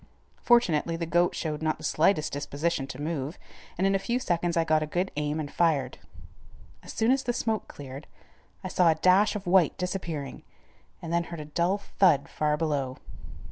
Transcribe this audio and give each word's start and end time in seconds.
Fortunately, 0.41 0.95
the 0.95 1.05
goat 1.05 1.35
showed 1.35 1.61
not 1.61 1.77
the 1.77 1.83
slightest 1.83 2.33
disposition 2.33 2.87
to 2.87 2.99
move 2.99 3.37
and 3.77 3.85
in 3.85 3.93
a 3.93 3.99
few 3.99 4.19
seconds 4.19 4.57
I 4.57 4.63
got 4.63 4.81
a 4.81 4.87
good 4.87 5.11
aim 5.15 5.39
and 5.39 5.51
fired. 5.51 5.99
As 6.81 6.91
soon 6.91 7.11
as 7.11 7.21
the 7.21 7.33
smoke 7.33 7.67
cleared, 7.67 8.07
I 8.63 8.67
saw 8.67 8.89
a 8.89 8.95
dash 8.95 9.35
of 9.35 9.45
white 9.45 9.77
disappearing, 9.77 10.41
and 11.03 11.13
then 11.13 11.25
heard 11.25 11.39
a 11.39 11.45
dull 11.45 11.77
thud 11.77 12.29
far 12.29 12.57
below. 12.57 12.97